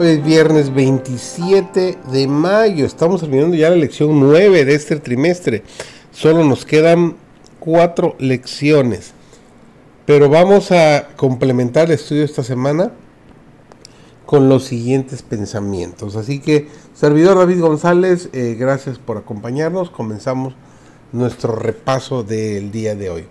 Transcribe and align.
Es 0.00 0.24
viernes 0.24 0.72
27 0.72 1.98
de 2.12 2.28
mayo. 2.28 2.86
Estamos 2.86 3.20
terminando 3.20 3.56
ya 3.56 3.68
la 3.70 3.74
lección 3.74 4.20
9 4.20 4.64
de 4.64 4.74
este 4.74 4.94
trimestre. 4.96 5.64
Solo 6.12 6.44
nos 6.44 6.64
quedan 6.64 7.16
cuatro 7.58 8.14
lecciones. 8.20 9.12
Pero 10.06 10.28
vamos 10.28 10.70
a 10.70 11.08
complementar 11.16 11.86
el 11.86 11.94
estudio 11.94 12.22
esta 12.22 12.44
semana 12.44 12.92
con 14.24 14.48
los 14.48 14.64
siguientes 14.64 15.22
pensamientos. 15.22 16.14
Así 16.14 16.38
que, 16.38 16.68
servidor 16.94 17.36
David 17.38 17.60
González, 17.60 18.28
eh, 18.32 18.56
gracias 18.56 19.00
por 19.00 19.16
acompañarnos. 19.16 19.90
Comenzamos 19.90 20.54
nuestro 21.10 21.56
repaso 21.56 22.22
del 22.22 22.70
día 22.70 22.94
de 22.94 23.10
hoy. 23.10 23.24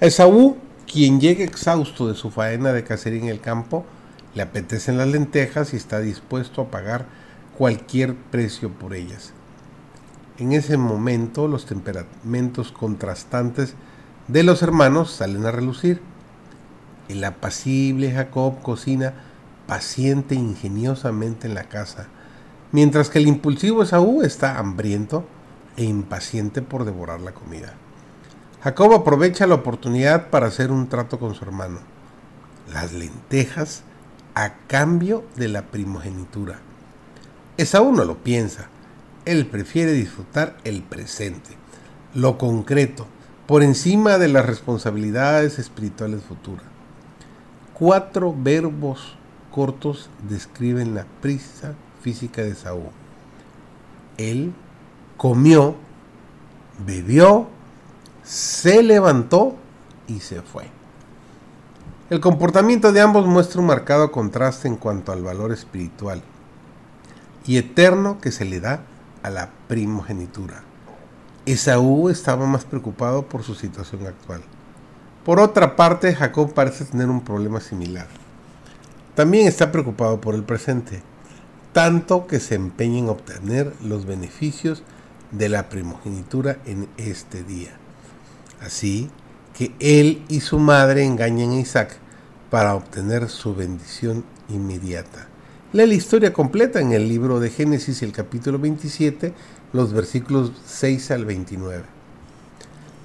Esaú, 0.00 0.58
quien 0.90 1.20
llega 1.20 1.42
exhausto 1.42 2.06
de 2.06 2.14
su 2.14 2.30
faena 2.30 2.72
de 2.72 2.84
cacería 2.84 3.22
en 3.22 3.28
el 3.28 3.40
campo, 3.40 3.84
le 4.34 4.42
apetecen 4.42 4.98
las 4.98 5.08
lentejas 5.08 5.72
y 5.72 5.76
está 5.76 6.00
dispuesto 6.00 6.62
a 6.62 6.70
pagar 6.70 7.06
cualquier 7.56 8.14
precio 8.14 8.70
por 8.70 8.94
ellas. 8.94 9.32
En 10.38 10.52
ese 10.52 10.76
momento 10.76 11.48
los 11.48 11.66
temperamentos 11.66 12.70
contrastantes 12.70 13.74
de 14.28 14.42
los 14.44 14.62
hermanos 14.62 15.10
salen 15.10 15.44
a 15.46 15.50
relucir. 15.50 16.00
El 17.08 17.24
apacible 17.24 18.12
Jacob 18.12 18.60
cocina 18.62 19.14
paciente 19.66 20.34
e 20.34 20.38
ingeniosamente 20.38 21.46
en 21.46 21.54
la 21.54 21.64
casa, 21.64 22.06
mientras 22.70 23.10
que 23.10 23.18
el 23.18 23.26
impulsivo 23.26 23.82
Esaú 23.82 24.22
está 24.22 24.58
hambriento 24.58 25.24
e 25.76 25.84
impaciente 25.84 26.62
por 26.62 26.84
devorar 26.84 27.20
la 27.20 27.32
comida. 27.32 27.74
Jacob 28.62 28.92
aprovecha 28.94 29.46
la 29.46 29.56
oportunidad 29.56 30.30
para 30.30 30.46
hacer 30.46 30.70
un 30.70 30.88
trato 30.88 31.18
con 31.18 31.34
su 31.34 31.44
hermano. 31.44 31.80
Las 32.72 32.92
lentejas 32.92 33.82
a 34.38 34.54
cambio 34.68 35.24
de 35.34 35.48
la 35.48 35.62
primogenitura. 35.62 36.60
Esaú 37.56 37.90
no 37.90 38.04
lo 38.04 38.18
piensa. 38.18 38.68
Él 39.24 39.46
prefiere 39.46 39.90
disfrutar 39.90 40.56
el 40.62 40.84
presente, 40.84 41.50
lo 42.14 42.38
concreto, 42.38 43.08
por 43.48 43.64
encima 43.64 44.16
de 44.16 44.28
las 44.28 44.46
responsabilidades 44.46 45.58
espirituales 45.58 46.22
futuras. 46.22 46.64
Cuatro 47.74 48.32
verbos 48.32 49.16
cortos 49.50 50.08
describen 50.28 50.94
la 50.94 51.04
prisa 51.20 51.74
física 52.00 52.40
de 52.40 52.50
Esaú. 52.50 52.90
Él 54.18 54.52
comió, 55.16 55.74
bebió, 56.86 57.48
se 58.22 58.84
levantó 58.84 59.56
y 60.06 60.20
se 60.20 60.42
fue. 60.42 60.77
El 62.10 62.20
comportamiento 62.20 62.90
de 62.90 63.02
ambos 63.02 63.26
muestra 63.26 63.60
un 63.60 63.66
marcado 63.66 64.10
contraste 64.10 64.66
en 64.66 64.76
cuanto 64.76 65.12
al 65.12 65.22
valor 65.22 65.52
espiritual 65.52 66.22
y 67.46 67.58
eterno 67.58 68.18
que 68.18 68.32
se 68.32 68.46
le 68.46 68.60
da 68.60 68.80
a 69.22 69.28
la 69.28 69.50
primogenitura. 69.68 70.62
Esaú 71.44 72.08
estaba 72.08 72.46
más 72.46 72.64
preocupado 72.64 73.26
por 73.26 73.42
su 73.42 73.54
situación 73.54 74.06
actual. 74.06 74.40
Por 75.22 75.38
otra 75.38 75.76
parte, 75.76 76.14
Jacob 76.14 76.54
parece 76.54 76.86
tener 76.86 77.10
un 77.10 77.20
problema 77.20 77.60
similar. 77.60 78.06
También 79.14 79.46
está 79.46 79.70
preocupado 79.70 80.18
por 80.18 80.34
el 80.34 80.44
presente, 80.44 81.02
tanto 81.74 82.26
que 82.26 82.40
se 82.40 82.54
empeña 82.54 83.00
en 83.00 83.10
obtener 83.10 83.74
los 83.82 84.06
beneficios 84.06 84.82
de 85.30 85.50
la 85.50 85.68
primogenitura 85.68 86.56
en 86.64 86.88
este 86.96 87.42
día. 87.42 87.72
Así, 88.62 89.10
que 89.58 89.74
él 89.80 90.24
y 90.28 90.38
su 90.38 90.60
madre 90.60 91.04
engañen 91.04 91.50
a 91.50 91.56
Isaac 91.56 91.98
para 92.50 92.74
obtener 92.74 93.28
su 93.28 93.54
bendición 93.54 94.24
inmediata. 94.48 95.28
Lee 95.72 95.86
la 95.86 95.94
historia 95.94 96.32
completa 96.32 96.80
en 96.80 96.92
el 96.92 97.08
libro 97.08 97.40
de 97.40 97.50
Génesis, 97.50 98.02
el 98.02 98.12
capítulo 98.12 98.58
27, 98.58 99.34
los 99.72 99.92
versículos 99.92 100.52
6 100.64 101.10
al 101.10 101.24
29. 101.26 101.84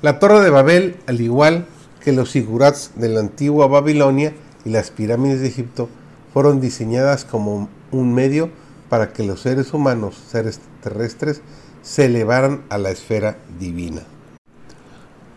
La 0.01 0.19
Torre 0.19 0.41
de 0.41 0.49
Babel, 0.49 0.97
al 1.07 1.19
igual 1.19 1.65
que 2.01 2.13
los 2.13 2.31
sigurats 2.31 2.91
de 2.95 3.09
la 3.09 3.19
antigua 3.19 3.67
Babilonia 3.67 4.33
y 4.65 4.69
las 4.69 4.91
pirámides 4.91 5.41
de 5.41 5.47
Egipto, 5.47 5.89
fueron 6.33 6.61
diseñadas 6.61 7.25
como 7.25 7.69
un 7.91 8.13
medio 8.13 8.49
para 8.89 9.11
que 9.11 9.23
los 9.23 9.41
seres 9.41 9.73
humanos, 9.73 10.15
seres 10.29 10.59
terrestres, 10.81 11.41
se 11.81 12.05
elevaran 12.05 12.63
a 12.69 12.77
la 12.77 12.91
esfera 12.91 13.37
divina. 13.59 14.03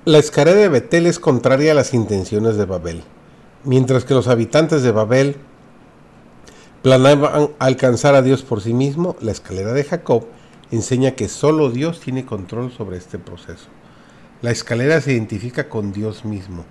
La 0.04 0.18
escaré 0.18 0.54
de 0.54 0.68
Betel 0.68 1.06
es 1.06 1.18
contraria 1.18 1.72
a 1.72 1.74
las 1.74 1.92
intenciones 1.92 2.56
de 2.56 2.64
Babel. 2.64 3.02
Mientras 3.66 4.04
que 4.04 4.14
los 4.14 4.28
habitantes 4.28 4.84
de 4.84 4.92
Babel 4.92 5.36
planeaban 6.82 7.50
alcanzar 7.58 8.14
a 8.14 8.22
Dios 8.22 8.42
por 8.42 8.60
sí 8.60 8.72
mismo, 8.72 9.16
la 9.20 9.32
escalera 9.32 9.72
de 9.72 9.82
Jacob 9.82 10.24
enseña 10.70 11.16
que 11.16 11.28
solo 11.28 11.70
Dios 11.70 11.98
tiene 11.98 12.24
control 12.24 12.70
sobre 12.70 12.96
este 12.96 13.18
proceso. 13.18 13.66
La 14.40 14.52
escalera 14.52 15.00
se 15.00 15.14
identifica 15.14 15.68
con 15.68 15.92
Dios 15.92 16.24
mismo, 16.24 16.64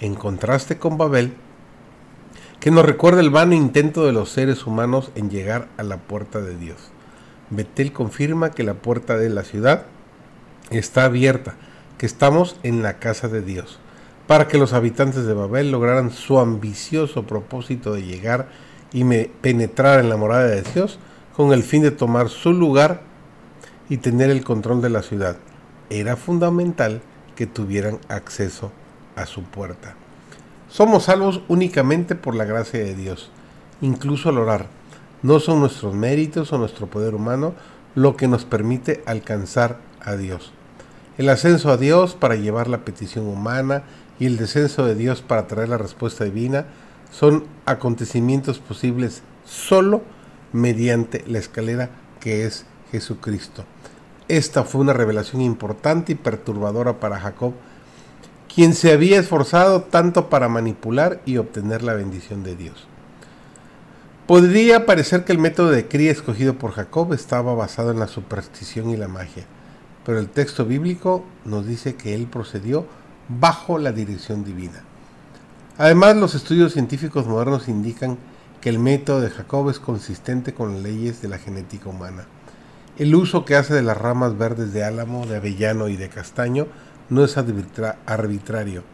en 0.00 0.14
contraste 0.14 0.76
con 0.76 0.98
Babel, 0.98 1.32
que 2.60 2.70
nos 2.70 2.84
recuerda 2.84 3.22
el 3.22 3.30
vano 3.30 3.54
intento 3.54 4.04
de 4.04 4.12
los 4.12 4.28
seres 4.28 4.66
humanos 4.66 5.10
en 5.14 5.30
llegar 5.30 5.68
a 5.78 5.82
la 5.82 5.96
puerta 5.96 6.42
de 6.42 6.54
Dios. 6.58 6.90
Betel 7.48 7.94
confirma 7.94 8.50
que 8.50 8.62
la 8.62 8.74
puerta 8.74 9.16
de 9.16 9.30
la 9.30 9.44
ciudad 9.44 9.86
está 10.70 11.04
abierta 11.04 11.54
que 11.96 12.04
estamos 12.04 12.56
en 12.62 12.82
la 12.82 12.98
casa 12.98 13.28
de 13.28 13.40
Dios, 13.40 13.78
para 14.26 14.48
que 14.48 14.58
los 14.58 14.72
habitantes 14.72 15.24
de 15.24 15.34
Babel 15.34 15.70
lograran 15.70 16.10
su 16.10 16.38
ambicioso 16.38 17.24
propósito 17.24 17.92
de 17.94 18.02
llegar 18.02 18.48
y 18.92 19.04
penetrar 19.04 20.00
en 20.00 20.08
la 20.08 20.16
morada 20.16 20.46
de 20.46 20.62
Dios 20.62 20.98
con 21.36 21.52
el 21.52 21.62
fin 21.62 21.82
de 21.82 21.90
tomar 21.90 22.28
su 22.28 22.52
lugar 22.52 23.02
y 23.88 23.96
tener 23.96 24.30
el 24.30 24.44
control 24.44 24.80
de 24.82 24.90
la 24.90 25.02
ciudad. 25.02 25.36
Era 25.90 26.16
fundamental 26.16 27.02
que 27.36 27.46
tuvieran 27.46 27.98
acceso 28.08 28.70
a 29.16 29.26
su 29.26 29.42
puerta. 29.42 29.94
Somos 30.68 31.04
salvos 31.04 31.42
únicamente 31.48 32.14
por 32.14 32.34
la 32.34 32.44
gracia 32.44 32.80
de 32.80 32.94
Dios, 32.94 33.30
incluso 33.80 34.28
al 34.28 34.38
orar. 34.38 34.66
No 35.22 35.40
son 35.40 35.60
nuestros 35.60 35.94
méritos 35.94 36.52
o 36.52 36.58
nuestro 36.58 36.86
poder 36.86 37.14
humano 37.14 37.54
lo 37.94 38.16
que 38.16 38.28
nos 38.28 38.44
permite 38.44 39.02
alcanzar 39.06 39.78
a 40.00 40.16
Dios 40.16 40.52
el 41.18 41.28
ascenso 41.28 41.70
a 41.70 41.76
Dios 41.76 42.14
para 42.14 42.36
llevar 42.36 42.68
la 42.68 42.84
petición 42.84 43.26
humana 43.26 43.82
y 44.22 44.26
el 44.26 44.36
descenso 44.36 44.86
de 44.86 44.94
Dios 44.94 45.20
para 45.20 45.48
traer 45.48 45.68
la 45.68 45.78
respuesta 45.78 46.22
divina 46.22 46.66
son 47.10 47.44
acontecimientos 47.66 48.60
posibles 48.60 49.24
solo 49.44 50.02
mediante 50.52 51.24
la 51.26 51.40
escalera 51.40 51.90
que 52.20 52.46
es 52.46 52.64
Jesucristo. 52.92 53.64
Esta 54.28 54.62
fue 54.62 54.80
una 54.80 54.92
revelación 54.92 55.42
importante 55.42 56.12
y 56.12 56.14
perturbadora 56.14 57.00
para 57.00 57.18
Jacob, 57.18 57.54
quien 58.54 58.74
se 58.74 58.92
había 58.92 59.18
esforzado 59.18 59.82
tanto 59.82 60.30
para 60.30 60.48
manipular 60.48 61.20
y 61.26 61.38
obtener 61.38 61.82
la 61.82 61.94
bendición 61.94 62.44
de 62.44 62.54
Dios. 62.54 62.86
Podría 64.28 64.86
parecer 64.86 65.24
que 65.24 65.32
el 65.32 65.38
método 65.38 65.70
de 65.70 65.88
cría 65.88 66.12
escogido 66.12 66.54
por 66.54 66.70
Jacob 66.70 67.12
estaba 67.12 67.56
basado 67.56 67.90
en 67.90 67.98
la 67.98 68.06
superstición 68.06 68.88
y 68.90 68.96
la 68.96 69.08
magia 69.08 69.46
pero 70.04 70.18
el 70.18 70.28
texto 70.28 70.64
bíblico 70.64 71.24
nos 71.44 71.66
dice 71.66 71.94
que 71.94 72.14
él 72.14 72.26
procedió 72.26 72.86
bajo 73.28 73.78
la 73.78 73.92
dirección 73.92 74.44
divina. 74.44 74.82
Además, 75.78 76.16
los 76.16 76.34
estudios 76.34 76.72
científicos 76.72 77.26
modernos 77.26 77.68
indican 77.68 78.18
que 78.60 78.68
el 78.68 78.78
método 78.78 79.20
de 79.20 79.30
Jacob 79.30 79.70
es 79.70 79.80
consistente 79.80 80.54
con 80.54 80.74
las 80.74 80.82
leyes 80.82 81.22
de 81.22 81.28
la 81.28 81.38
genética 81.38 81.88
humana. 81.88 82.26
El 82.98 83.14
uso 83.14 83.44
que 83.44 83.56
hace 83.56 83.74
de 83.74 83.82
las 83.82 83.96
ramas 83.96 84.36
verdes 84.36 84.72
de 84.72 84.84
álamo, 84.84 85.26
de 85.26 85.36
avellano 85.36 85.88
y 85.88 85.96
de 85.96 86.08
castaño 86.08 86.66
no 87.08 87.24
es 87.24 87.36
arbitrario. 87.36 88.84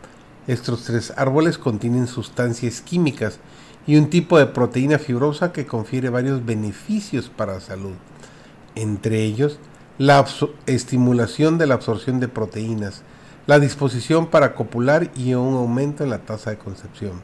Estos 0.47 0.85
tres 0.85 1.13
árboles 1.17 1.59
contienen 1.59 2.07
sustancias 2.07 2.81
químicas 2.81 3.39
y 3.87 3.97
un 3.97 4.09
tipo 4.09 4.39
de 4.39 4.47
proteína 4.47 4.99
fibrosa 4.99 5.53
que 5.53 5.67
confiere 5.67 6.11
varios 6.11 6.45
beneficios 6.45 7.29
para 7.29 7.55
la 7.55 7.61
salud. 7.61 7.95
Entre 8.75 9.25
ellos, 9.25 9.59
la 9.99 10.25
estimulación 10.67 11.59
de 11.59 11.67
la 11.67 11.75
absorción 11.75 12.21
de 12.21 12.29
proteínas, 12.29 13.03
la 13.49 13.59
disposición 13.59 14.27
para 14.27 14.55
copular 14.55 15.11
y 15.17 15.33
un 15.33 15.55
aumento 15.55 16.05
en 16.05 16.11
la 16.11 16.19
tasa 16.19 16.51
de 16.51 16.59
concepción. 16.59 17.23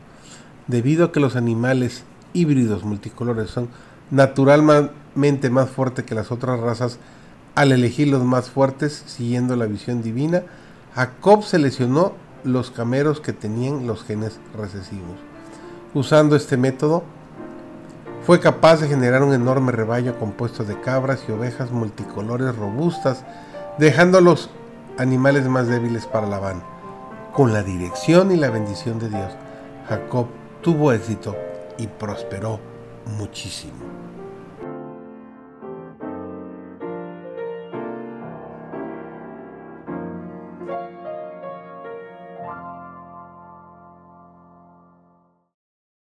Debido 0.67 1.05
a 1.05 1.13
que 1.13 1.21
los 1.21 1.37
animales 1.37 2.05
híbridos 2.33 2.83
multicolores 2.83 3.51
son 3.51 3.69
naturalmente 4.11 5.51
más 5.51 5.69
fuertes 5.69 6.07
que 6.07 6.15
las 6.15 6.33
otras 6.33 6.59
razas, 6.61 6.99
al 7.55 7.73
elegir 7.73 8.09
los 8.09 8.25
más 8.25 8.49
fuertes 8.49 9.05
siguiendo 9.05 9.55
la 9.55 9.67
visión 9.67 10.03
divina, 10.03 10.45
Jacob 10.95 11.45
seleccionó 11.45 12.15
los 12.43 12.71
cameros 12.71 13.21
que 13.21 13.35
tenían 13.35 13.87
los 13.87 14.03
genes 14.03 14.41
recesivos. 14.57 15.19
Usando 15.93 16.37
este 16.37 16.57
método, 16.57 17.05
fue 18.25 18.41
capaz 18.41 18.81
de 18.81 18.89
generar 18.89 19.23
un 19.23 19.35
enorme 19.35 19.73
rebaño 19.73 20.19
compuesto 20.19 20.65
de 20.65 20.81
cabras 20.81 21.21
y 21.29 21.33
ovejas 21.33 21.71
multicolores 21.71 22.57
robustas, 22.57 23.25
dejando 23.79 24.23
los 24.23 24.49
animales 24.99 25.47
más 25.49 25.69
débiles 25.69 26.07
para 26.07 26.27
Labán. 26.27 26.63
Con 27.33 27.53
la 27.53 27.63
dirección 27.63 28.31
y 28.31 28.37
la 28.37 28.51
bendición 28.51 28.99
de 28.99 29.09
Dios, 29.09 29.33
Jacob 29.89 30.27
tuvo 30.63 30.93
éxito 30.93 31.37
y 31.79 31.87
prosperó 31.87 32.61
muchísimo. 33.19 34.04